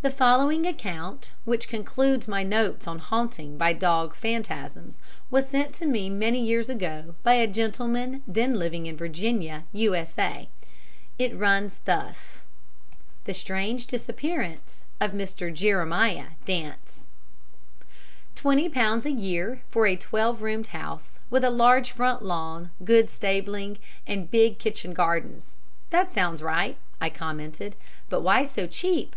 The 0.00 0.12
following 0.12 0.64
account, 0.64 1.32
which 1.44 1.66
concludes 1.68 2.28
my 2.28 2.44
notes 2.44 2.86
on 2.86 3.00
hauntings 3.00 3.58
by 3.58 3.72
dog 3.72 4.14
phantasms, 4.14 5.00
was 5.28 5.48
sent 5.48 5.80
me 5.82 6.08
many 6.08 6.40
years 6.40 6.68
ago 6.68 7.16
by 7.24 7.32
a 7.34 7.48
gentleman 7.48 8.22
then 8.24 8.60
living 8.60 8.86
in 8.86 8.96
Virginia, 8.96 9.64
U.S.A. 9.72 10.48
It 11.18 11.36
runs 11.36 11.80
thus: 11.84 12.42
The 13.24 13.34
Strange 13.34 13.88
Disappearance 13.88 14.84
of 15.00 15.10
Mr. 15.10 15.52
Jeremiah 15.52 16.28
Dance 16.44 17.08
"Twenty 18.36 18.68
pounds 18.68 19.04
a 19.04 19.10
year 19.10 19.62
for 19.68 19.88
a 19.88 19.96
twelve 19.96 20.42
roomed 20.42 20.68
house 20.68 21.18
with 21.28 21.42
large 21.44 21.90
front 21.90 22.22
lawn, 22.22 22.70
good 22.84 23.10
stabling 23.10 23.80
and 24.06 24.30
big 24.30 24.60
kitchen 24.60 24.94
gardens. 24.94 25.56
That 25.90 26.12
sounds 26.12 26.40
all 26.40 26.46
right," 26.46 26.76
I 27.00 27.10
commented. 27.10 27.74
"But 28.08 28.20
why 28.20 28.44
so 28.44 28.68
cheap?" 28.68 29.16